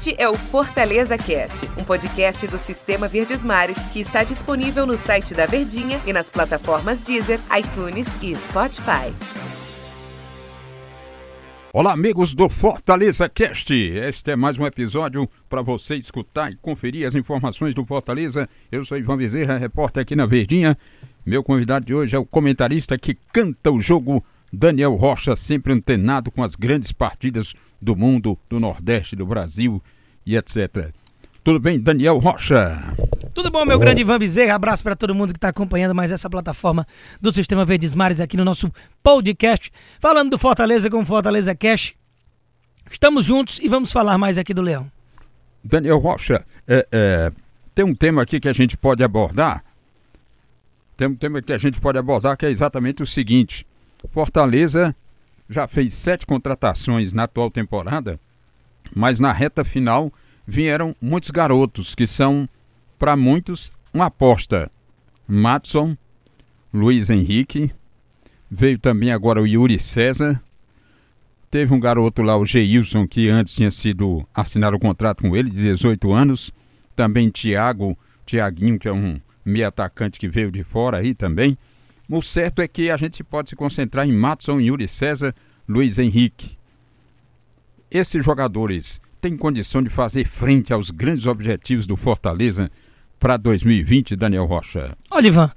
Este 0.00 0.14
é 0.16 0.26
o 0.26 0.32
Fortaleza 0.32 1.18
Cast, 1.18 1.68
um 1.78 1.84
podcast 1.84 2.46
do 2.46 2.56
Sistema 2.56 3.06
Verdes 3.06 3.42
Mares 3.42 3.76
que 3.92 4.00
está 4.00 4.24
disponível 4.24 4.86
no 4.86 4.96
site 4.96 5.34
da 5.34 5.44
Verdinha 5.44 6.00
e 6.06 6.12
nas 6.14 6.30
plataformas 6.30 7.02
Deezer, 7.04 7.38
iTunes 7.54 8.06
e 8.22 8.34
Spotify. 8.34 9.12
Olá, 11.70 11.92
amigos 11.92 12.32
do 12.32 12.48
Fortaleza 12.48 13.28
Cast. 13.28 13.74
Este 13.74 14.30
é 14.30 14.36
mais 14.36 14.58
um 14.58 14.64
episódio 14.64 15.28
para 15.50 15.60
você 15.60 15.96
escutar 15.96 16.50
e 16.50 16.56
conferir 16.56 17.06
as 17.06 17.14
informações 17.14 17.74
do 17.74 17.84
Fortaleza. 17.84 18.48
Eu 18.72 18.86
sou 18.86 18.96
Ivan 18.96 19.18
Bezerra, 19.18 19.58
repórter 19.58 20.00
aqui 20.00 20.16
na 20.16 20.24
Verdinha. 20.24 20.78
Meu 21.26 21.44
convidado 21.44 21.84
de 21.84 21.94
hoje 21.94 22.16
é 22.16 22.18
o 22.18 22.24
comentarista 22.24 22.96
que 22.96 23.18
canta 23.34 23.70
o 23.70 23.82
jogo, 23.82 24.24
Daniel 24.50 24.94
Rocha, 24.94 25.36
sempre 25.36 25.74
antenado 25.74 26.30
com 26.30 26.42
as 26.42 26.56
grandes 26.56 26.90
partidas 26.90 27.52
do 27.80 27.96
mundo, 27.96 28.38
do 28.48 28.60
Nordeste, 28.60 29.16
do 29.16 29.26
Brasil 29.26 29.82
e 30.26 30.36
etc. 30.36 30.92
Tudo 31.42 31.58
bem, 31.58 31.80
Daniel 31.80 32.18
Rocha? 32.18 32.82
Tudo 33.34 33.50
bom, 33.50 33.64
meu 33.64 33.78
grande 33.78 34.02
Ivan 34.02 34.18
Bezerra? 34.18 34.54
Abraço 34.54 34.82
para 34.82 34.94
todo 34.94 35.14
mundo 35.14 35.32
que 35.32 35.38
está 35.38 35.48
acompanhando 35.48 35.94
mais 35.94 36.12
essa 36.12 36.28
plataforma 36.28 36.86
do 37.20 37.32
Sistema 37.32 37.64
Verdes 37.64 37.94
Mares 37.94 38.20
aqui 38.20 38.36
no 38.36 38.44
nosso 38.44 38.70
podcast, 39.02 39.72
falando 39.98 40.30
do 40.30 40.38
Fortaleza 40.38 40.90
com 40.90 41.04
Fortaleza 41.06 41.54
Cash. 41.54 41.94
Estamos 42.90 43.24
juntos 43.24 43.58
e 43.58 43.68
vamos 43.68 43.90
falar 43.90 44.18
mais 44.18 44.36
aqui 44.36 44.52
do 44.52 44.60
Leão. 44.60 44.90
Daniel 45.64 45.98
Rocha, 45.98 46.44
é, 46.68 46.86
é, 46.92 47.32
tem 47.74 47.84
um 47.84 47.94
tema 47.94 48.22
aqui 48.22 48.38
que 48.38 48.48
a 48.48 48.52
gente 48.52 48.76
pode 48.76 49.02
abordar. 49.02 49.64
Tem 50.96 51.08
um 51.08 51.14
tema 51.14 51.40
que 51.40 51.52
a 51.52 51.58
gente 51.58 51.80
pode 51.80 51.96
abordar 51.96 52.36
que 52.36 52.44
é 52.44 52.50
exatamente 52.50 53.02
o 53.02 53.06
seguinte: 53.06 53.66
Fortaleza 54.12 54.94
já 55.50 55.66
fez 55.66 55.92
sete 55.94 56.24
contratações 56.24 57.12
na 57.12 57.24
atual 57.24 57.50
temporada, 57.50 58.20
mas 58.94 59.18
na 59.18 59.32
reta 59.32 59.64
final 59.64 60.12
vieram 60.46 60.94
muitos 61.02 61.30
garotos 61.30 61.92
que 61.92 62.06
são, 62.06 62.48
para 62.96 63.16
muitos, 63.16 63.72
uma 63.92 64.06
aposta. 64.06 64.70
Matson, 65.26 65.96
Luiz 66.72 67.10
Henrique, 67.10 67.72
veio 68.48 68.78
também 68.78 69.10
agora 69.10 69.42
o 69.42 69.46
Yuri 69.46 69.80
César. 69.80 70.40
Teve 71.50 71.74
um 71.74 71.80
garoto 71.80 72.22
lá, 72.22 72.36
o 72.36 72.46
Geilson, 72.46 73.08
que 73.08 73.28
antes 73.28 73.54
tinha 73.54 73.72
sido 73.72 74.24
assinar 74.32 74.72
o 74.72 74.78
contrato 74.78 75.22
com 75.22 75.36
ele, 75.36 75.50
de 75.50 75.62
18 75.62 76.12
anos. 76.12 76.52
Também 76.94 77.28
Thiago, 77.28 77.98
Tiaguinho, 78.24 78.78
que 78.78 78.86
é 78.86 78.92
um 78.92 79.20
meio 79.44 79.66
atacante 79.66 80.20
que 80.20 80.28
veio 80.28 80.52
de 80.52 80.62
fora 80.62 80.98
aí 80.98 81.12
também. 81.12 81.58
O 82.12 82.20
certo 82.20 82.60
é 82.60 82.66
que 82.66 82.90
a 82.90 82.96
gente 82.96 83.22
pode 83.22 83.50
se 83.50 83.54
concentrar 83.54 84.04
em 84.04 84.12
Matson, 84.12 84.58
Yuri 84.58 84.88
César, 84.88 85.32
Luiz 85.68 85.96
Henrique. 85.96 86.58
Esses 87.88 88.24
jogadores 88.24 89.00
têm 89.20 89.36
condição 89.36 89.80
de 89.80 89.90
fazer 89.90 90.26
frente 90.26 90.72
aos 90.72 90.90
grandes 90.90 91.26
objetivos 91.26 91.86
do 91.86 91.96
Fortaleza 91.96 92.68
para 93.20 93.36
2020, 93.36 94.16
Daniel 94.16 94.44
Rocha? 94.46 94.96
Olha, 95.08 95.28
Ivan, 95.28 95.52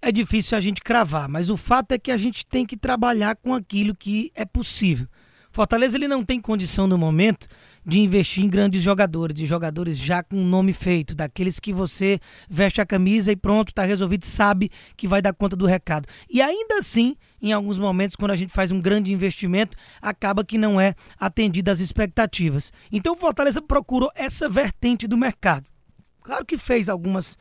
é 0.00 0.10
difícil 0.10 0.58
a 0.58 0.60
gente 0.60 0.80
cravar, 0.80 1.28
mas 1.28 1.48
o 1.48 1.56
fato 1.56 1.92
é 1.92 1.98
que 1.98 2.10
a 2.10 2.16
gente 2.16 2.44
tem 2.44 2.66
que 2.66 2.76
trabalhar 2.76 3.36
com 3.36 3.54
aquilo 3.54 3.94
que 3.94 4.32
é 4.34 4.44
possível. 4.44 5.06
Fortaleza 5.52 5.96
ele 5.96 6.08
não 6.08 6.24
tem 6.24 6.40
condição 6.40 6.88
no 6.88 6.98
momento 6.98 7.46
de 7.84 7.98
investir 7.98 8.44
em 8.44 8.48
grandes 8.48 8.82
jogadores, 8.82 9.34
de 9.34 9.46
jogadores 9.46 9.98
já 9.98 10.22
com 10.22 10.36
nome 10.36 10.72
feito, 10.72 11.14
daqueles 11.14 11.58
que 11.58 11.72
você 11.72 12.20
veste 12.48 12.80
a 12.80 12.86
camisa 12.86 13.32
e 13.32 13.36
pronto, 13.36 13.68
está 13.68 13.84
resolvido, 13.84 14.24
sabe 14.24 14.70
que 14.96 15.08
vai 15.08 15.20
dar 15.20 15.32
conta 15.32 15.56
do 15.56 15.66
recado. 15.66 16.06
E 16.30 16.40
ainda 16.40 16.78
assim, 16.78 17.16
em 17.40 17.52
alguns 17.52 17.78
momentos, 17.78 18.14
quando 18.14 18.30
a 18.30 18.36
gente 18.36 18.52
faz 18.52 18.70
um 18.70 18.80
grande 18.80 19.12
investimento, 19.12 19.76
acaba 20.00 20.44
que 20.44 20.56
não 20.56 20.80
é 20.80 20.94
atendida 21.18 21.72
às 21.72 21.80
expectativas. 21.80 22.72
Então 22.90 23.14
o 23.14 23.18
Fortaleza 23.18 23.60
procurou 23.60 24.10
essa 24.14 24.48
vertente 24.48 25.06
do 25.06 25.18
mercado. 25.18 25.66
Claro 26.22 26.46
que 26.46 26.56
fez 26.56 26.88
algumas 26.88 27.36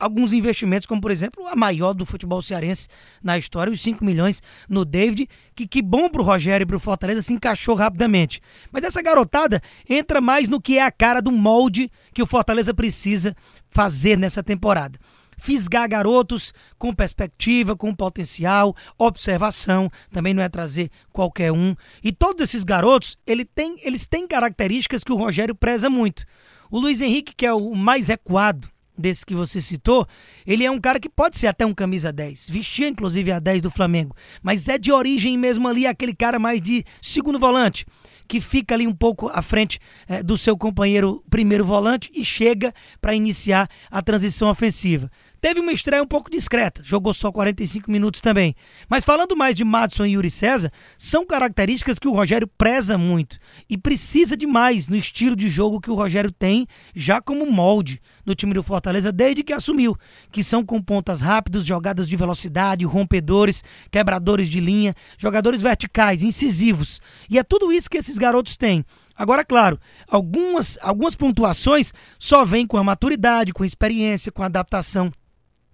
alguns 0.00 0.32
investimentos, 0.32 0.86
como 0.86 1.00
por 1.00 1.10
exemplo 1.10 1.46
a 1.46 1.54
maior 1.54 1.92
do 1.92 2.06
futebol 2.06 2.40
cearense 2.40 2.88
na 3.22 3.36
história, 3.36 3.72
os 3.72 3.82
5 3.82 4.02
milhões 4.02 4.42
no 4.68 4.84
David, 4.84 5.28
que, 5.54 5.68
que 5.68 5.82
bom 5.82 6.08
pro 6.08 6.24
Rogério 6.24 6.64
e 6.64 6.66
pro 6.66 6.80
Fortaleza 6.80 7.20
se 7.20 7.32
encaixou 7.32 7.74
rapidamente. 7.74 8.40
Mas 8.72 8.82
essa 8.82 9.02
garotada 9.02 9.60
entra 9.88 10.20
mais 10.20 10.48
no 10.48 10.60
que 10.60 10.78
é 10.78 10.82
a 10.82 10.90
cara 10.90 11.20
do 11.20 11.30
molde 11.30 11.92
que 12.14 12.22
o 12.22 12.26
Fortaleza 12.26 12.72
precisa 12.72 13.36
fazer 13.68 14.16
nessa 14.16 14.42
temporada. 14.42 14.98
Fisgar 15.36 15.88
garotos 15.88 16.52
com 16.78 16.94
perspectiva, 16.94 17.74
com 17.74 17.94
potencial, 17.94 18.76
observação, 18.98 19.90
também 20.10 20.34
não 20.34 20.42
é 20.42 20.48
trazer 20.50 20.90
qualquer 21.12 21.50
um. 21.50 21.74
E 22.04 22.12
todos 22.12 22.42
esses 22.42 22.62
garotos, 22.62 23.16
ele 23.26 23.44
tem, 23.44 23.76
eles 23.82 24.06
têm 24.06 24.26
características 24.26 25.02
que 25.02 25.12
o 25.12 25.16
Rogério 25.16 25.54
preza 25.54 25.88
muito. 25.88 26.24
O 26.70 26.78
Luiz 26.78 27.00
Henrique, 27.00 27.34
que 27.34 27.46
é 27.46 27.52
o 27.54 27.74
mais 27.74 28.08
recuado, 28.08 28.68
desse 28.96 29.24
que 29.24 29.34
você 29.34 29.60
citou, 29.60 30.06
ele 30.46 30.64
é 30.64 30.70
um 30.70 30.80
cara 30.80 31.00
que 31.00 31.08
pode 31.08 31.38
ser 31.38 31.46
até 31.46 31.64
um 31.64 31.74
camisa 31.74 32.12
10. 32.12 32.48
Vestia 32.50 32.88
inclusive 32.88 33.32
a 33.32 33.38
10 33.38 33.62
do 33.62 33.70
Flamengo, 33.70 34.14
mas 34.42 34.68
é 34.68 34.78
de 34.78 34.92
origem 34.92 35.36
mesmo 35.38 35.66
ali 35.68 35.86
aquele 35.86 36.14
cara 36.14 36.38
mais 36.38 36.60
de 36.60 36.84
segundo 37.00 37.38
volante, 37.38 37.86
que 38.28 38.40
fica 38.40 38.74
ali 38.74 38.86
um 38.86 38.94
pouco 38.94 39.28
à 39.28 39.42
frente 39.42 39.80
é, 40.06 40.22
do 40.22 40.38
seu 40.38 40.56
companheiro 40.56 41.24
primeiro 41.28 41.64
volante 41.64 42.10
e 42.14 42.24
chega 42.24 42.72
para 43.00 43.14
iniciar 43.14 43.68
a 43.90 44.00
transição 44.00 44.48
ofensiva. 44.48 45.10
Teve 45.40 45.58
uma 45.58 45.72
estreia 45.72 46.02
um 46.02 46.06
pouco 46.06 46.30
discreta, 46.30 46.82
jogou 46.84 47.14
só 47.14 47.32
45 47.32 47.90
minutos 47.90 48.20
também. 48.20 48.54
Mas 48.90 49.04
falando 49.04 49.34
mais 49.34 49.56
de 49.56 49.64
Madison 49.64 50.04
e 50.04 50.12
Yuri 50.12 50.30
César, 50.30 50.70
são 50.98 51.24
características 51.24 51.98
que 51.98 52.06
o 52.06 52.12
Rogério 52.12 52.46
preza 52.46 52.98
muito 52.98 53.38
e 53.68 53.78
precisa 53.78 54.36
demais 54.36 54.86
no 54.86 54.96
estilo 54.96 55.34
de 55.34 55.48
jogo 55.48 55.80
que 55.80 55.90
o 55.90 55.94
Rogério 55.94 56.30
tem 56.30 56.66
já 56.94 57.22
como 57.22 57.50
molde 57.50 58.02
no 58.26 58.34
time 58.34 58.52
do 58.52 58.62
Fortaleza 58.62 59.10
desde 59.10 59.42
que 59.42 59.54
assumiu, 59.54 59.96
que 60.30 60.44
são 60.44 60.62
com 60.62 60.80
pontas 60.82 61.22
rápidos, 61.22 61.64
jogadas 61.64 62.06
de 62.06 62.16
velocidade, 62.16 62.84
rompedores, 62.84 63.64
quebradores 63.90 64.48
de 64.48 64.60
linha, 64.60 64.94
jogadores 65.16 65.62
verticais, 65.62 66.22
incisivos. 66.22 67.00
E 67.30 67.38
é 67.38 67.42
tudo 67.42 67.72
isso 67.72 67.88
que 67.88 67.96
esses 67.96 68.18
garotos 68.18 68.58
têm. 68.58 68.84
Agora, 69.16 69.44
claro, 69.44 69.78
algumas, 70.06 70.78
algumas 70.82 71.14
pontuações 71.14 71.92
só 72.18 72.44
vêm 72.44 72.66
com 72.66 72.76
a 72.76 72.84
maturidade, 72.84 73.52
com 73.52 73.62
a 73.62 73.66
experiência, 73.66 74.30
com 74.30 74.42
a 74.42 74.46
adaptação 74.46 75.10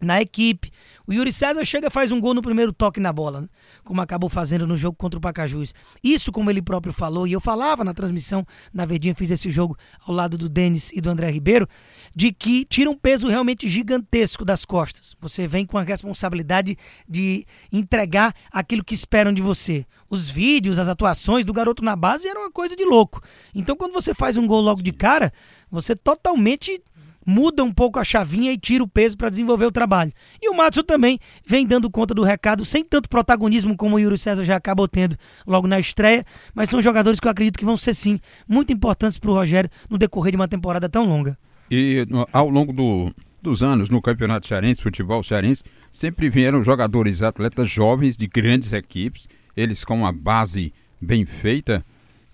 na 0.01 0.21
equipe. 0.21 0.71
O 1.07 1.13
Yuri 1.13 1.33
César 1.33 1.65
chega 1.65 1.89
faz 1.89 2.11
um 2.11 2.21
gol 2.21 2.35
no 2.35 2.43
primeiro 2.43 2.73
toque 2.73 2.99
na 2.99 3.13
bola, 3.13 3.43
né? 3.43 3.49
como 3.85 4.01
acabou 4.01 4.29
fazendo 4.29 4.67
no 4.67 4.77
jogo 4.77 4.97
contra 4.97 5.17
o 5.17 5.21
Pacajus. 5.21 5.73
Isso, 6.03 6.33
como 6.33 6.51
ele 6.51 6.61
próprio 6.61 6.93
falou, 6.93 7.27
e 7.27 7.33
eu 7.33 7.41
falava 7.41 7.85
na 7.85 7.95
transmissão, 7.95 8.45
na 8.75 8.85
Verdinha, 8.85 9.15
fiz 9.15 9.31
esse 9.31 9.49
jogo 9.49 9.77
ao 10.05 10.13
lado 10.13 10.37
do 10.37 10.49
Denis 10.49 10.91
e 10.93 11.01
do 11.01 11.09
André 11.09 11.31
Ribeiro, 11.31 11.69
de 12.15 12.33
que 12.33 12.65
tira 12.65 12.91
um 12.91 12.97
peso 12.97 13.29
realmente 13.29 13.69
gigantesco 13.69 14.45
das 14.45 14.65
costas. 14.65 15.15
Você 15.21 15.47
vem 15.47 15.65
com 15.65 15.79
a 15.79 15.83
responsabilidade 15.83 16.77
de 17.09 17.47
entregar 17.73 18.35
aquilo 18.51 18.85
que 18.85 18.95
esperam 18.95 19.33
de 19.33 19.41
você. 19.41 19.87
Os 20.11 20.29
vídeos, 20.29 20.79
as 20.79 20.89
atuações 20.89 21.45
do 21.45 21.53
garoto 21.53 21.85
na 21.85 21.95
base 21.95 22.27
eram 22.27 22.43
uma 22.43 22.51
coisa 22.51 22.75
de 22.75 22.85
louco. 22.85 23.23
Então, 23.55 23.77
quando 23.77 23.93
você 23.93 24.13
faz 24.13 24.37
um 24.37 24.47
gol 24.47 24.61
logo 24.61 24.83
de 24.83 24.93
cara, 24.93 25.33
você 25.71 25.95
totalmente 25.95 26.83
muda 27.27 27.65
um 27.65 27.73
pouco 27.73 27.99
a 27.99 28.05
chavinha 28.05 28.53
e 28.53 28.57
tira 28.57 28.85
o 28.85 28.89
peso 28.89 29.17
para 29.17 29.29
desenvolver 29.29 29.67
o 29.67 29.73
trabalho. 29.73 30.13
E 30.41 30.49
o 30.49 30.55
Matson 30.55 30.85
também 30.85 31.19
vem 31.45 31.67
dando 31.67 31.91
conta 31.91 32.15
do 32.15 32.23
recado, 32.23 32.65
sem 32.65 32.85
tanto 32.85 33.09
protagonismo 33.09 33.77
como 33.77 33.97
o 33.97 33.99
Yuri 33.99 34.17
César 34.17 34.45
já 34.45 34.55
acabou 34.55 34.87
tendo 34.87 35.17
logo 35.45 35.67
na 35.67 35.81
estreia, 35.81 36.25
mas 36.55 36.71
são 36.71 36.81
jogadores 36.81 37.19
que 37.19 37.27
eu 37.27 37.31
acredito 37.31 37.59
que 37.59 37.65
vão 37.65 37.77
ser 37.77 37.95
sim 37.95 38.21
muito 38.49 38.73
importantes 38.73 39.19
para 39.19 39.31
o 39.31 39.35
Rogério 39.35 39.69
no 39.91 39.99
decorrer 39.99 40.31
de 40.31 40.37
uma 40.37 40.47
temporada 40.47 40.89
tão 40.89 41.05
longa. 41.05 41.37
E 41.69 42.07
ao 42.33 42.49
longo 42.49 42.73
do, 42.73 43.13
dos 43.43 43.63
anos 43.63 43.91
no 43.91 44.01
Campeonato 44.01 44.47
Cearense, 44.47 44.81
futebol 44.81 45.23
cearense, 45.23 45.65
sempre 45.91 46.29
vieram 46.29 46.63
jogadores, 46.63 47.23
atletas 47.23 47.69
jovens 47.69 48.17
de 48.17 48.27
grandes 48.29 48.73
equipes, 48.73 49.29
eles 49.57 49.85
com 49.85 49.99
uma 49.99 50.13
base 50.13 50.73
bem 51.01 51.25
feita, 51.25 51.85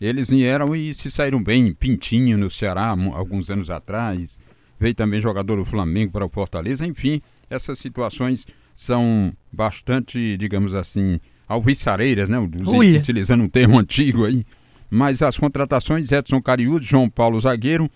eles 0.00 0.30
vieram 0.30 0.74
e 0.74 0.92
se 0.92 1.10
saíram 1.10 1.42
bem. 1.42 1.72
Pintinho 1.72 2.36
no 2.36 2.50
Ceará, 2.50 2.88
alguns 3.14 3.50
anos 3.50 3.70
atrás, 3.70 4.38
veio 4.82 4.94
também 4.94 5.20
jogador 5.20 5.56
do 5.56 5.64
Flamengo 5.64 6.12
para 6.12 6.26
o 6.26 6.28
Fortaleza, 6.28 6.84
enfim, 6.84 7.22
essas 7.48 7.78
situações 7.78 8.44
são 8.74 9.32
bastante, 9.52 10.36
digamos 10.36 10.74
assim, 10.74 11.20
alviçareiras, 11.46 12.28
né? 12.28 12.38
Utilizando 12.38 13.44
um 13.44 13.48
termo 13.48 13.78
antigo 13.80 14.24
aí. 14.24 14.44
Mas 14.90 15.22
as 15.22 15.38
contratações, 15.38 16.10
Edson 16.10 16.42
Cariúdo, 16.42 16.84
João 16.84 17.08
Paulo 17.08 17.40
Zagueiro, 17.40 17.88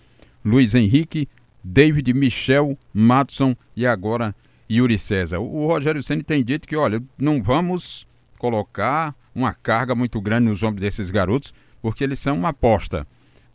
Luiz 0.43 0.73
Henrique, 0.73 1.27
David 1.61 2.13
Michel, 2.13 2.77
Matson 2.93 3.55
e 3.75 3.85
agora 3.85 4.33
Yuri 4.71 4.97
César. 4.97 5.39
O 5.39 5.67
Rogério 5.67 6.01
Senna 6.01 6.23
tem 6.23 6.43
dito 6.43 6.67
que, 6.67 6.75
olha, 6.75 7.03
não 7.17 7.43
vamos 7.43 8.07
colocar 8.39 9.13
uma 9.35 9.53
carga 9.53 9.93
muito 9.93 10.21
grande 10.21 10.47
nos 10.47 10.63
ombros 10.63 10.81
desses 10.81 11.09
garotos, 11.09 11.53
porque 11.81 12.03
eles 12.03 12.19
são 12.19 12.37
uma 12.37 12.49
aposta. 12.49 13.05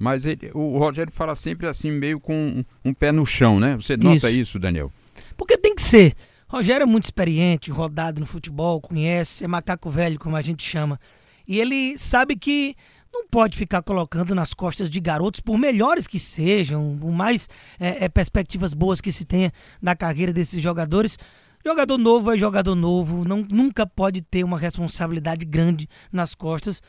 Mas 0.03 0.27
ele, 0.27 0.51
o 0.53 0.79
Rogério 0.79 1.13
fala 1.13 1.37
sempre 1.37 1.69
assim, 1.69 1.89
meio 1.89 2.19
com 2.19 2.35
um, 2.35 2.65
um 2.85 2.93
pé 2.93 3.13
no 3.13 3.25
chão, 3.25 3.61
né? 3.61 3.77
Você 3.77 3.97
nota 3.97 4.29
isso. 4.29 4.41
isso, 4.41 4.59
Daniel? 4.59 4.91
Porque 5.37 5.57
tem 5.57 5.77
que 5.77 5.81
ser. 5.81 6.17
Rogério 6.49 6.83
é 6.83 6.87
muito 6.87 7.05
experiente, 7.05 7.71
rodado 7.71 8.19
no 8.19 8.27
futebol, 8.27 8.81
conhece, 8.81 9.45
é 9.45 9.47
macaco 9.47 9.89
velho, 9.91 10.19
como 10.19 10.35
a 10.35 10.43
gente 10.43 10.69
chama. 10.69 10.99
E 11.47 11.61
ele 11.61 11.97
sabe 11.97 12.35
que 12.35 12.75
não 13.15 13.29
pode 13.29 13.57
ficar 13.57 13.81
colocando 13.81 14.35
nas 14.35 14.53
costas 14.53 14.91
de 14.91 14.99
garotos, 14.99 15.39
por 15.39 15.57
melhores 15.57 16.09
que 16.09 16.19
sejam, 16.19 16.99
por 17.01 17.13
mais 17.13 17.49
é, 17.79 18.07
é, 18.07 18.09
perspectivas 18.09 18.75
boas 18.75 19.01
que 19.01 19.13
se 19.13 19.25
tenha 19.25 19.53
na 19.81 19.95
carreira 19.95 20.33
desses 20.33 20.61
jogadores. 20.61 21.17
Jogador 21.65 21.97
novo 21.97 22.33
é 22.33 22.37
jogador 22.37 22.75
novo, 22.75 23.25
não, 23.25 23.47
nunca 23.49 23.87
pode 23.87 24.21
ter 24.21 24.43
uma 24.43 24.59
responsabilidade 24.59 25.45
grande 25.45 25.89
nas 26.11 26.35
costas, 26.35 26.83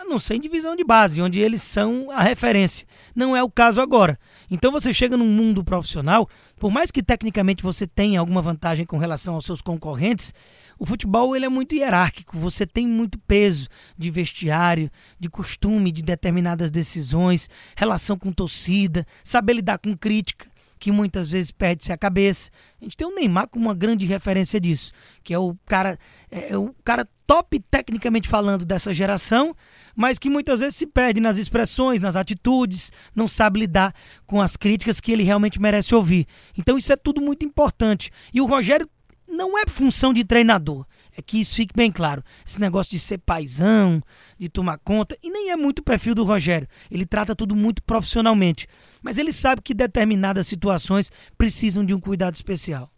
a 0.00 0.04
não 0.04 0.18
ser 0.18 0.34
em 0.34 0.40
divisão 0.40 0.76
de 0.76 0.84
base, 0.84 1.20
onde 1.20 1.40
eles 1.40 1.62
são 1.62 2.10
a 2.10 2.22
referência. 2.22 2.86
Não 3.14 3.36
é 3.36 3.42
o 3.42 3.50
caso 3.50 3.80
agora. 3.80 4.18
Então 4.50 4.70
você 4.70 4.92
chega 4.92 5.16
num 5.16 5.26
mundo 5.26 5.64
profissional, 5.64 6.28
por 6.58 6.70
mais 6.70 6.90
que 6.90 7.02
tecnicamente 7.02 7.62
você 7.62 7.86
tenha 7.86 8.20
alguma 8.20 8.42
vantagem 8.42 8.84
com 8.86 8.98
relação 8.98 9.34
aos 9.34 9.44
seus 9.44 9.60
concorrentes, 9.60 10.32
o 10.78 10.86
futebol 10.86 11.36
ele 11.36 11.44
é 11.44 11.48
muito 11.48 11.74
hierárquico, 11.74 12.38
você 12.38 12.66
tem 12.66 12.86
muito 12.86 13.18
peso 13.18 13.68
de 13.98 14.10
vestiário, 14.10 14.90
de 15.18 15.28
costume, 15.28 15.92
de 15.92 16.02
determinadas 16.02 16.70
decisões, 16.70 17.50
relação 17.76 18.16
com 18.16 18.32
torcida, 18.32 19.06
saber 19.22 19.52
lidar 19.52 19.78
com 19.78 19.94
crítica, 19.94 20.49
que 20.80 20.90
muitas 20.90 21.30
vezes 21.30 21.52
perde-se 21.52 21.92
a 21.92 21.98
cabeça. 21.98 22.50
A 22.80 22.84
gente 22.84 22.96
tem 22.96 23.06
o 23.06 23.14
Neymar 23.14 23.46
como 23.48 23.66
uma 23.66 23.74
grande 23.74 24.06
referência 24.06 24.58
disso, 24.58 24.90
que 25.22 25.34
é 25.34 25.38
o 25.38 25.54
cara, 25.66 25.98
é, 26.30 26.54
é 26.54 26.56
o 26.56 26.74
cara 26.82 27.06
top 27.26 27.60
tecnicamente 27.70 28.26
falando 28.26 28.64
dessa 28.64 28.92
geração, 28.92 29.54
mas 29.94 30.18
que 30.18 30.30
muitas 30.30 30.58
vezes 30.60 30.76
se 30.76 30.86
perde 30.86 31.20
nas 31.20 31.36
expressões, 31.36 32.00
nas 32.00 32.16
atitudes, 32.16 32.90
não 33.14 33.28
sabe 33.28 33.60
lidar 33.60 33.94
com 34.26 34.40
as 34.40 34.56
críticas 34.56 35.00
que 35.00 35.12
ele 35.12 35.22
realmente 35.22 35.60
merece 35.60 35.94
ouvir. 35.94 36.26
Então 36.56 36.78
isso 36.78 36.92
é 36.92 36.96
tudo 36.96 37.20
muito 37.20 37.44
importante. 37.44 38.10
E 38.32 38.40
o 38.40 38.46
Rogério 38.46 38.88
não 39.28 39.58
é 39.58 39.66
função 39.66 40.14
de 40.14 40.24
treinador. 40.24 40.86
É 41.16 41.20
que 41.20 41.40
isso 41.40 41.54
fique 41.54 41.74
bem 41.76 41.92
claro. 41.92 42.24
Esse 42.46 42.58
negócio 42.58 42.90
de 42.90 42.98
ser 42.98 43.18
paisão, 43.18 44.02
de 44.38 44.48
tomar 44.48 44.78
conta, 44.78 45.16
e 45.22 45.28
nem 45.28 45.50
é 45.50 45.56
muito 45.56 45.80
o 45.80 45.82
perfil 45.82 46.14
do 46.14 46.24
Rogério. 46.24 46.66
Ele 46.90 47.04
trata 47.04 47.36
tudo 47.36 47.54
muito 47.54 47.82
profissionalmente. 47.82 48.66
Mas 49.02 49.18
ele 49.18 49.32
sabe 49.32 49.62
que 49.62 49.74
determinadas 49.74 50.46
situações 50.46 51.10
precisam 51.36 51.84
de 51.84 51.94
um 51.94 52.00
cuidado 52.00 52.34
especial. 52.34 52.90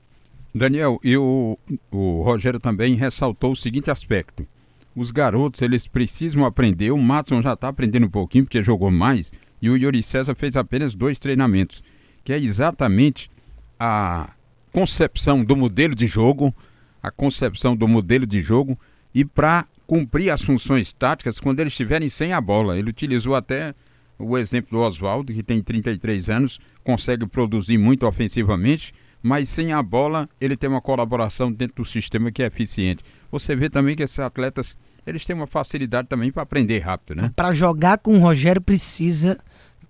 Daniel, 0.54 1.00
e 1.02 1.16
o, 1.16 1.58
o 1.90 2.22
Rogério 2.22 2.58
também 2.58 2.94
ressaltou 2.94 3.52
o 3.52 3.56
seguinte 3.56 3.90
aspecto. 3.90 4.46
Os 4.94 5.10
garotos, 5.10 5.62
eles 5.62 5.86
precisam 5.86 6.44
aprender. 6.44 6.90
O 6.90 6.98
Matson 6.98 7.40
já 7.40 7.54
está 7.54 7.68
aprendendo 7.68 8.06
um 8.06 8.10
pouquinho, 8.10 8.44
porque 8.44 8.62
jogou 8.62 8.90
mais. 8.90 9.32
E 9.62 9.70
o 9.70 9.76
Yuri 9.76 10.02
César 10.02 10.34
fez 10.34 10.56
apenas 10.56 10.94
dois 10.94 11.18
treinamentos. 11.18 11.82
Que 12.22 12.32
é 12.32 12.38
exatamente 12.38 13.30
a 13.80 14.30
concepção 14.70 15.44
do 15.44 15.56
modelo 15.56 15.94
de 15.94 16.06
jogo, 16.06 16.54
a 17.02 17.10
concepção 17.10 17.74
do 17.74 17.88
modelo 17.88 18.26
de 18.26 18.40
jogo 18.40 18.78
e 19.14 19.24
para 19.24 19.66
cumprir 19.86 20.30
as 20.30 20.42
funções 20.42 20.92
táticas 20.92 21.40
quando 21.40 21.60
eles 21.60 21.72
estiverem 21.72 22.08
sem 22.08 22.32
a 22.32 22.40
bola. 22.40 22.78
Ele 22.78 22.90
utilizou 22.90 23.34
até 23.34 23.74
o 24.18 24.38
exemplo 24.38 24.78
do 24.78 24.84
Oswaldo, 24.84 25.32
que 25.32 25.42
tem 25.42 25.62
33 25.62 26.30
anos, 26.30 26.60
consegue 26.84 27.26
produzir 27.26 27.78
muito 27.78 28.06
ofensivamente, 28.06 28.94
mas 29.22 29.48
sem 29.48 29.72
a 29.72 29.82
bola 29.82 30.28
ele 30.40 30.56
tem 30.56 30.68
uma 30.68 30.80
colaboração 30.80 31.52
dentro 31.52 31.82
do 31.82 31.84
sistema 31.84 32.30
que 32.30 32.42
é 32.42 32.46
eficiente. 32.46 33.04
Você 33.30 33.54
vê 33.54 33.70
também 33.70 33.96
que 33.96 34.02
esses 34.02 34.18
atletas, 34.18 34.76
eles 35.06 35.24
têm 35.24 35.34
uma 35.34 35.46
facilidade 35.46 36.08
também 36.08 36.30
para 36.30 36.42
aprender 36.42 36.80
rápido, 36.80 37.16
né? 37.16 37.32
Para 37.34 37.52
jogar 37.52 37.98
com 37.98 38.14
o 38.14 38.18
Rogério 38.18 38.60
precisa 38.60 39.38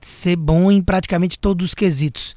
ser 0.00 0.36
bom 0.36 0.70
em 0.70 0.82
praticamente 0.82 1.38
todos 1.38 1.66
os 1.66 1.74
quesitos. 1.74 2.34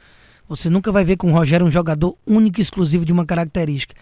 Você 0.47 0.69
nunca 0.69 0.91
vai 0.91 1.03
ver 1.03 1.17
com 1.17 1.31
o 1.31 1.33
Rogério 1.33 1.65
um 1.65 1.71
jogador 1.71 2.15
único 2.25 2.59
e 2.59 2.61
exclusivo 2.61 3.03
de 3.03 3.11
uma 3.11 3.25
característica. 3.25 3.95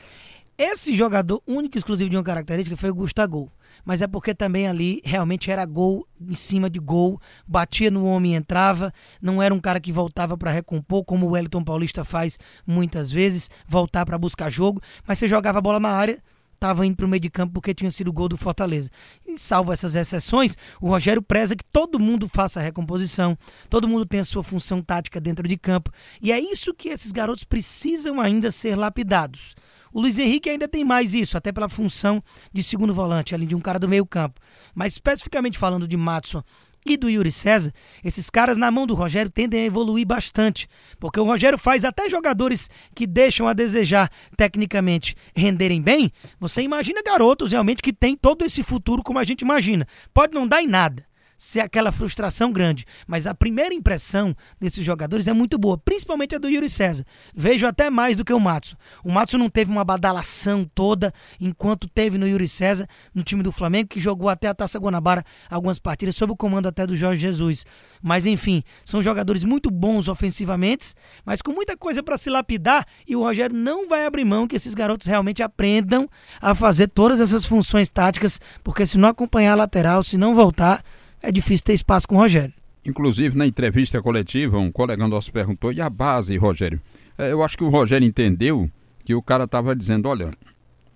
Esse 0.58 0.96
jogador 0.96 1.42
único 1.48 1.78
e 1.78 1.80
exclusivo 1.80 2.10
de 2.10 2.18
uma 2.18 2.24
característica 2.24 2.76
foi 2.78 2.90
o 2.90 2.96
Gustavo. 2.96 3.50
Mas 3.86 4.02
é 4.02 4.08
porque 4.08 4.34
também 4.34 4.68
ali 4.68 5.02
realmente 5.04 5.52
era 5.52 5.66
gol 5.66 6.08
em 6.20 6.36
cima 6.36 6.70
de 6.70 6.80
gol, 6.80 7.20
batia 7.46 7.92
no 7.92 8.06
homem 8.06 8.34
e 8.34 8.36
entrava. 8.36 8.94
Não 9.22 9.42
era 9.42 9.54
um 9.54 9.60
cara 9.60 9.80
que 9.80 9.92
voltava 9.92 10.38
para 10.38 10.52
recompor, 10.52 11.04
como 11.04 11.26
o 11.26 11.32
Wellington 11.32 11.64
Paulista 11.64 12.04
faz 12.04 12.40
muitas 12.66 13.12
vezes, 13.12 13.50
voltar 13.68 14.06
para 14.06 14.18
buscar 14.18 14.50
jogo. 14.50 14.82
Mas 15.06 15.20
você 15.20 15.28
jogava 15.28 15.60
a 15.60 15.62
bola 15.62 15.80
na 15.80 15.90
área, 15.90 16.24
estava 16.64 16.86
indo 16.86 16.96
para 16.96 17.06
o 17.06 17.10
meio 17.10 17.20
de 17.20 17.30
campo 17.30 17.54
porque 17.54 17.74
tinha 17.74 17.92
sido 17.92 18.14
gol 18.14 18.30
do 18.30 18.38
Fortaleza. 18.38 18.90
E 19.26 19.38
salvo 19.38 19.74
essas 19.74 19.96
exceções, 19.96 20.56
o 20.80 20.88
Rogério 20.88 21.22
preza 21.22 21.56
que 21.56 21.66
todo 21.66 22.00
mundo 22.00 22.30
faça 22.30 22.62
a 22.62 22.64
recomposição, 22.64 23.38
todo 23.70 23.88
mundo 23.88 24.06
tenha 24.06 24.22
a 24.22 24.26
sua 24.26 24.44
função 24.44 24.82
tática 24.82 25.20
dentro 25.20 25.46
de 25.46 25.58
campo. 25.58 25.92
E 26.22 26.32
é 26.32 26.40
isso 26.40 26.74
que 26.74 26.88
esses 26.88 27.12
garotos 27.12 27.44
precisam 27.44 28.22
ainda 28.22 28.50
ser 28.50 28.78
lapidados. 28.78 29.56
O 29.94 30.02
Luiz 30.02 30.18
Henrique 30.18 30.50
ainda 30.50 30.68
tem 30.68 30.84
mais 30.84 31.14
isso, 31.14 31.38
até 31.38 31.52
pela 31.52 31.70
função 31.70 32.22
de 32.52 32.64
segundo 32.64 32.96
volante, 32.96 33.36
ali 33.36 33.46
de 33.46 33.54
um 33.54 33.60
cara 33.60 33.78
do 33.78 33.88
meio 33.88 34.06
campo. 34.06 34.42
Mas 34.74 34.94
especificamente 34.94 35.60
falando 35.60 35.88
de 35.88 35.96
Matson 35.96 36.44
e 36.84 36.98
do 36.98 37.10
Yuri 37.10 37.32
César, 37.32 37.72
esses 38.04 38.30
caras 38.30 38.58
na 38.58 38.72
mão 38.72 38.88
do 38.88 38.96
Rogério 38.96 39.32
tendem 39.32 39.62
a 39.62 39.66
evoluir 39.66 40.06
bastante, 40.06 40.68
porque 41.00 41.20
o 41.20 41.24
Rogério 41.24 41.58
faz 41.58 41.86
até 41.86 42.10
jogadores 42.10 42.70
que 42.96 43.06
deixam 43.06 43.48
a 43.48 43.54
desejar 43.54 44.12
tecnicamente 44.36 45.16
renderem 45.36 45.82
bem. 45.82 46.12
Você 46.40 46.64
imagina 46.64 47.04
garotos 47.06 47.52
realmente 47.52 47.82
que 47.82 47.94
têm 47.94 48.16
todo 48.16 48.44
esse 48.44 48.64
futuro 48.64 49.04
como 49.04 49.20
a 49.20 49.24
gente 49.24 49.42
imagina. 49.42 49.88
Pode 50.12 50.34
não 50.34 50.48
dar 50.48 50.62
em 50.62 50.68
nada, 50.68 51.06
ser 51.38 51.60
aquela 51.60 51.92
frustração 51.92 52.52
grande. 52.52 52.86
Mas 53.08 53.28
a 53.28 53.34
primeira 53.34 53.74
impressão 53.74 54.36
desses 54.60 54.84
jogadores 54.84 55.28
é 55.28 55.34
muito 55.34 55.58
boa, 55.58 55.78
principalmente 55.78 56.36
a 56.36 56.38
do 56.38 56.50
Yuri 56.50 56.70
César. 56.70 57.06
Vejo 57.36 57.66
até 57.66 57.90
mais 57.90 58.16
do 58.16 58.26
que 58.26 58.34
o 58.34 58.40
Matsu. 58.40 58.78
O 59.04 59.12
Matsu 59.12 59.38
não 59.38 59.50
teve 59.50 59.72
uma 59.72 59.84
badalação 59.84 60.70
toda 60.74 61.14
enquanto 61.40 61.88
teve 61.88 62.18
no 62.18 62.28
Yuri 62.28 62.48
César, 62.48 62.88
no 63.14 63.24
time 63.24 63.44
do 63.44 63.52
Flamengo, 63.52 63.90
que 63.90 64.00
jogou 64.00 64.30
até 64.30 64.48
a 64.48 64.54
Taça 64.54 64.80
Guanabara 64.80 65.24
algumas 65.50 65.80
partidas, 65.80 66.16
sob 66.16 66.34
o 66.34 66.36
comando 66.36 66.68
até 66.68 66.86
do 66.86 66.96
Jorge 66.96 67.22
Jesus. 67.22 67.66
Mas 68.02 68.26
enfim, 68.26 68.64
são 68.84 69.02
jogadores 69.02 69.44
muito 69.44 69.70
bons 69.70 70.08
ofensivamente, 70.08 70.94
mas 71.26 71.42
com 71.42 71.52
muita 71.52 71.78
coisa 71.78 72.04
para 72.04 72.18
se 72.18 72.30
lapidar 72.30 72.86
e 73.08 73.16
o 73.16 73.22
Rogério 73.22 73.56
não 73.56 73.88
vai 73.88 74.06
abrir 74.06 74.26
mão 74.26 74.48
que 74.48 74.56
esses 74.56 74.74
garotos 74.74 75.08
realmente 75.08 75.42
aprendam 75.42 76.10
a 76.42 76.54
fazer 76.54 76.88
todas 76.88 77.20
essas 77.20 77.46
funções 77.46 77.90
táticas, 77.90 78.40
porque 78.64 78.86
se 78.86 78.98
não 78.98 79.10
acompanhar 79.10 79.54
a 79.54 79.56
lateral, 79.56 80.04
se 80.04 80.18
não 80.18 80.36
voltar, 80.36 80.84
é 81.24 81.32
difícil 81.32 81.66
ter 81.66 81.74
espaço 81.74 82.08
com 82.08 82.16
o 82.16 82.20
Rogério. 82.20 82.54
Inclusive, 82.86 83.38
na 83.38 83.48
entrevista 83.48 84.02
coletiva, 84.02 84.60
um 84.60 84.72
colega 84.72 85.08
nosso 85.08 85.32
perguntou: 85.32 85.72
e 85.72 85.80
a 85.80 85.90
base, 85.90 86.36
Rogério? 86.36 86.82
É, 87.18 87.32
eu 87.32 87.42
acho 87.42 87.58
que 87.58 87.64
o 87.64 87.70
Rogério 87.70 88.06
entendeu 88.06 88.70
que 89.06 89.16
o 89.16 89.22
cara 89.22 89.46
estava 89.46 89.74
dizendo: 89.74 90.10
olha, 90.10 90.32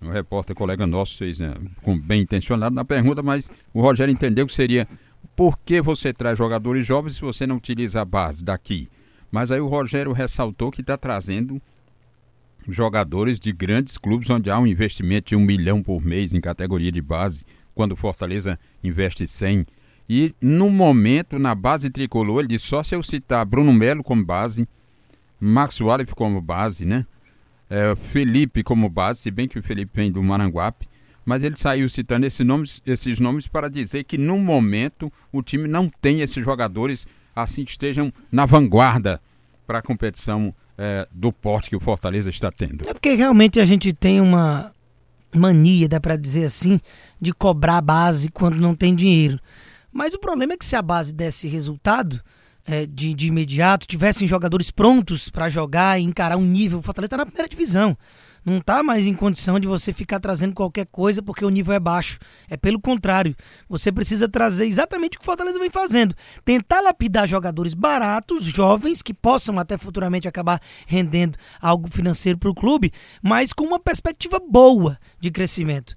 o 0.01 0.09
repórter 0.09 0.53
colega 0.53 0.85
nosso 0.85 1.17
fez 1.17 1.39
né, 1.39 1.53
com 1.81 1.97
bem 1.97 2.21
intencionado 2.21 2.75
na 2.75 2.83
pergunta, 2.83 3.23
mas 3.23 3.49
o 3.73 3.81
Rogério 3.81 4.11
entendeu 4.11 4.45
que 4.45 4.53
seria 4.53 4.85
por 5.33 5.57
que 5.59 5.81
você 5.81 6.13
traz 6.13 6.37
jogadores 6.37 6.85
jovens 6.85 7.15
se 7.15 7.21
você 7.21 7.47
não 7.47 7.55
utiliza 7.55 8.01
a 8.01 8.05
base 8.05 8.43
daqui? 8.43 8.89
Mas 9.31 9.49
aí 9.49 9.59
o 9.59 9.67
Rogério 9.67 10.11
ressaltou 10.11 10.71
que 10.71 10.81
está 10.81 10.97
trazendo 10.97 11.61
jogadores 12.67 13.39
de 13.39 13.53
grandes 13.53 13.97
clubes 13.97 14.29
onde 14.29 14.51
há 14.51 14.59
um 14.59 14.67
investimento 14.67 15.29
de 15.29 15.35
um 15.37 15.39
milhão 15.39 15.81
por 15.81 16.03
mês 16.03 16.33
em 16.33 16.41
categoria 16.41 16.91
de 16.91 17.01
base, 17.01 17.45
quando 17.73 17.93
o 17.93 17.95
Fortaleza 17.95 18.59
investe 18.83 19.25
100 19.25 19.63
e 20.09 20.33
no 20.41 20.69
momento, 20.69 21.37
na 21.37 21.53
base 21.53 21.89
tricolor, 21.89 22.39
ele 22.39 22.49
disse 22.49 22.67
só 22.67 22.81
se 22.81 22.95
eu 22.95 23.03
citar 23.03 23.45
Bruno 23.45 23.73
Melo 23.73 24.03
como 24.03 24.23
base, 24.23 24.67
Max 25.39 25.81
Wallace 25.81 26.13
como 26.15 26.41
base, 26.41 26.85
né? 26.85 27.05
É, 27.69 27.93
Felipe 27.95 28.63
como 28.63 28.89
base, 28.89 29.19
se 29.19 29.31
bem 29.31 29.47
que 29.47 29.59
o 29.59 29.63
Felipe 29.63 29.91
vem 29.93 30.11
do 30.11 30.23
Maranguape, 30.23 30.87
mas 31.25 31.43
ele 31.43 31.57
saiu 31.57 31.89
citando 31.89 32.25
esses 32.25 32.45
nomes, 32.45 32.81
esses 32.85 33.19
nomes 33.19 33.47
para 33.47 33.69
dizer 33.69 34.05
que 34.05 34.17
no 34.17 34.37
momento 34.37 35.11
o 35.31 35.43
time 35.43 35.67
não 35.67 35.89
tem 36.01 36.21
esses 36.21 36.43
jogadores 36.43 37.05
assim 37.35 37.65
que 37.65 37.71
estejam 37.71 38.13
na 38.31 38.45
vanguarda 38.45 39.21
para 39.67 39.79
a 39.79 39.81
competição 39.81 40.55
é, 40.77 41.05
do 41.11 41.33
porte 41.33 41.69
que 41.69 41.75
o 41.75 41.81
Fortaleza 41.81 42.29
está 42.29 42.49
tendo. 42.49 42.89
É 42.89 42.93
porque 42.93 43.13
realmente 43.13 43.59
a 43.59 43.65
gente 43.65 43.91
tem 43.91 44.21
uma 44.21 44.71
mania, 45.35 45.89
dá 45.89 45.99
para 45.99 46.15
dizer 46.15 46.45
assim, 46.45 46.79
de 47.19 47.33
cobrar 47.33 47.81
base 47.81 48.31
quando 48.31 48.55
não 48.55 48.73
tem 48.73 48.95
dinheiro. 48.95 49.37
Mas 49.97 50.13
o 50.13 50.19
problema 50.19 50.53
é 50.53 50.57
que 50.57 50.63
se 50.63 50.75
a 50.75 50.81
base 50.83 51.11
desse 51.11 51.47
resultado 51.47 52.21
é, 52.67 52.85
de, 52.85 53.15
de 53.15 53.29
imediato, 53.29 53.87
tivessem 53.87 54.27
jogadores 54.27 54.69
prontos 54.69 55.27
para 55.27 55.49
jogar 55.49 55.99
e 55.99 56.03
encarar 56.03 56.37
um 56.37 56.45
nível, 56.45 56.77
o 56.77 56.81
Fortaleza 56.83 57.07
está 57.07 57.17
na 57.17 57.25
primeira 57.25 57.49
divisão. 57.49 57.97
Não 58.45 58.59
está 58.59 58.83
mais 58.83 59.07
em 59.07 59.15
condição 59.15 59.59
de 59.59 59.67
você 59.67 59.91
ficar 59.91 60.19
trazendo 60.19 60.53
qualquer 60.53 60.85
coisa 60.85 61.23
porque 61.23 61.43
o 61.43 61.49
nível 61.49 61.73
é 61.73 61.79
baixo. 61.79 62.19
É 62.47 62.55
pelo 62.55 62.79
contrário. 62.79 63.35
Você 63.67 63.91
precisa 63.91 64.29
trazer 64.29 64.67
exatamente 64.67 65.17
o 65.17 65.19
que 65.19 65.23
o 65.23 65.25
Fortaleza 65.25 65.57
vem 65.57 65.71
fazendo. 65.71 66.13
Tentar 66.45 66.81
lapidar 66.81 67.27
jogadores 67.27 67.73
baratos, 67.73 68.45
jovens, 68.45 69.01
que 69.01 69.15
possam 69.15 69.57
até 69.57 69.79
futuramente 69.79 70.27
acabar 70.27 70.61
rendendo 70.85 71.39
algo 71.59 71.89
financeiro 71.89 72.37
para 72.37 72.51
o 72.51 72.55
clube, 72.55 72.93
mas 73.19 73.51
com 73.51 73.63
uma 73.63 73.79
perspectiva 73.79 74.39
boa 74.39 74.99
de 75.19 75.31
crescimento 75.31 75.95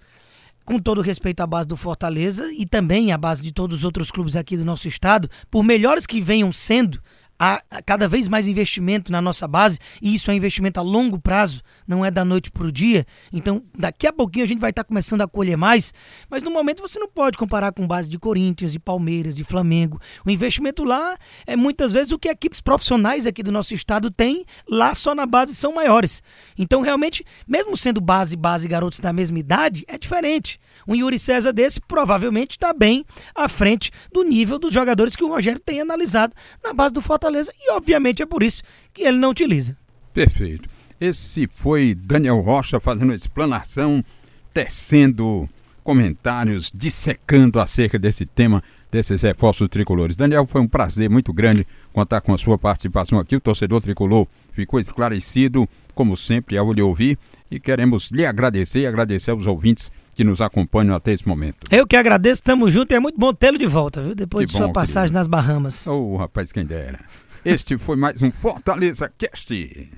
com 0.64 0.78
todo 0.78 1.00
respeito 1.00 1.40
à 1.40 1.46
base 1.46 1.68
do 1.68 1.76
Fortaleza 1.76 2.52
e 2.52 2.66
também 2.66 3.12
à 3.12 3.18
base 3.18 3.42
de 3.42 3.52
todos 3.52 3.78
os 3.78 3.84
outros 3.84 4.10
clubes 4.10 4.36
aqui 4.36 4.56
do 4.56 4.64
nosso 4.64 4.88
estado, 4.88 5.28
por 5.50 5.62
melhores 5.62 6.06
que 6.06 6.20
venham 6.20 6.52
sendo, 6.52 7.00
há 7.40 7.62
cada 7.86 8.06
vez 8.06 8.28
mais 8.28 8.46
investimento 8.46 9.10
na 9.10 9.22
nossa 9.22 9.48
base, 9.48 9.78
e 10.02 10.14
isso 10.14 10.30
é 10.30 10.34
investimento 10.34 10.78
a 10.78 10.82
longo 10.82 11.18
prazo, 11.18 11.62
não 11.88 12.04
é 12.04 12.10
da 12.10 12.22
noite 12.22 12.50
para 12.50 12.66
o 12.66 12.70
dia. 12.70 13.06
Então, 13.32 13.62
daqui 13.76 14.06
a 14.06 14.12
pouquinho 14.12 14.44
a 14.44 14.48
gente 14.48 14.60
vai 14.60 14.68
estar 14.68 14.84
tá 14.84 14.86
começando 14.86 15.22
a 15.22 15.28
colher 15.28 15.56
mais, 15.56 15.94
mas 16.28 16.42
no 16.42 16.50
momento 16.50 16.82
você 16.82 16.98
não 16.98 17.08
pode 17.08 17.38
comparar 17.38 17.72
com 17.72 17.86
base 17.86 18.10
de 18.10 18.18
Corinthians, 18.18 18.72
de 18.72 18.78
Palmeiras, 18.78 19.34
de 19.34 19.42
Flamengo. 19.42 19.98
O 20.26 20.30
investimento 20.30 20.84
lá 20.84 21.16
é 21.46 21.56
muitas 21.56 21.92
vezes 21.92 22.12
o 22.12 22.18
que 22.18 22.28
equipes 22.28 22.60
profissionais 22.60 23.26
aqui 23.26 23.42
do 23.42 23.50
nosso 23.50 23.72
estado 23.72 24.10
têm, 24.10 24.44
lá 24.68 24.94
só 24.94 25.14
na 25.14 25.24
base 25.24 25.54
são 25.54 25.72
maiores. 25.72 26.22
Então, 26.58 26.82
realmente, 26.82 27.24
mesmo 27.48 27.74
sendo 27.74 28.02
base, 28.02 28.36
base 28.36 28.68
garotos 28.68 29.00
da 29.00 29.14
mesma 29.14 29.38
idade, 29.38 29.84
é 29.88 29.96
diferente. 29.96 30.60
Um 30.86 30.94
Yuri 30.94 31.18
César 31.18 31.52
desse 31.52 31.80
provavelmente 31.80 32.52
está 32.52 32.72
bem 32.72 33.04
à 33.34 33.48
frente 33.48 33.90
do 34.12 34.22
nível 34.22 34.58
dos 34.58 34.72
jogadores 34.72 35.16
que 35.16 35.24
o 35.24 35.28
Rogério 35.28 35.60
tem 35.60 35.80
analisado 35.80 36.34
na 36.62 36.72
base 36.72 36.92
do 36.92 37.00
Fortaleza 37.30 37.52
e, 37.58 37.72
obviamente, 37.72 38.22
é 38.22 38.26
por 38.26 38.42
isso 38.42 38.62
que 38.92 39.02
ele 39.02 39.18
não 39.18 39.30
utiliza. 39.30 39.76
Perfeito. 40.12 40.68
Esse 41.00 41.46
foi 41.46 41.94
Daniel 41.94 42.40
Rocha 42.40 42.80
fazendo 42.80 43.14
explanação, 43.14 44.04
tecendo 44.52 45.48
comentários, 45.82 46.70
dissecando 46.74 47.60
acerca 47.60 47.98
desse 47.98 48.26
tema 48.26 48.62
desses 48.90 49.22
reforços 49.22 49.68
tricolores. 49.68 50.16
Daniel, 50.16 50.46
foi 50.46 50.60
um 50.60 50.66
prazer 50.66 51.08
muito 51.08 51.32
grande 51.32 51.66
contar 51.92 52.20
com 52.20 52.34
a 52.34 52.38
sua 52.38 52.58
participação 52.58 53.18
aqui. 53.18 53.36
O 53.36 53.40
torcedor 53.40 53.80
tricolor 53.80 54.26
ficou 54.52 54.80
esclarecido, 54.80 55.68
como 55.94 56.16
sempre, 56.16 56.58
ao 56.58 56.72
lhe 56.72 56.82
ouvir, 56.82 57.16
e 57.50 57.60
queremos 57.60 58.10
lhe 58.10 58.26
agradecer 58.26 58.80
e 58.80 58.86
agradecer 58.86 59.30
aos 59.30 59.46
ouvintes 59.46 59.90
que 60.20 60.24
nos 60.24 60.42
acompanham 60.42 60.94
até 60.94 61.14
esse 61.14 61.26
momento. 61.26 61.56
Eu 61.70 61.86
que 61.86 61.96
agradeço, 61.96 62.42
estamos 62.42 62.70
juntos 62.74 62.92
e 62.92 62.94
é 62.94 63.00
muito 63.00 63.18
bom 63.18 63.32
tê-lo 63.32 63.56
de 63.56 63.64
volta, 63.64 64.02
viu? 64.02 64.14
Depois 64.14 64.44
que 64.44 64.52
de 64.52 64.58
bom, 64.58 64.66
sua 64.66 64.70
passagem 64.70 65.14
querido. 65.14 65.18
nas 65.18 65.26
Bahamas. 65.26 65.86
Ô, 65.86 65.94
oh, 65.94 66.16
rapaz, 66.18 66.52
quem 66.52 66.66
dera. 66.66 67.00
Este 67.42 67.78
foi 67.78 67.96
mais 67.96 68.22
um 68.22 68.30
Fortaleza 68.30 69.10
Cast. 69.16 69.90